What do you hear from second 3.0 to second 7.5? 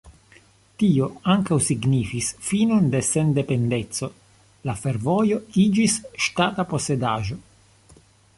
sendependeco, la fervojo iĝis ŝtata posedaĵo.